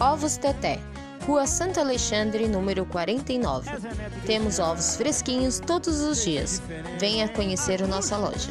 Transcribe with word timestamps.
Ovos 0.00 0.36
Teté, 0.36 0.78
Rua 1.26 1.46
Santo 1.46 1.80
Alexandre, 1.80 2.46
número 2.46 2.84
49. 2.84 3.70
Temos 4.26 4.58
ovos 4.58 4.94
fresquinhos 4.94 5.58
todos 5.58 6.00
os 6.02 6.22
dias. 6.22 6.60
Venha 7.00 7.26
conhecer 7.28 7.80
nossa 7.88 8.18
loja. 8.18 8.50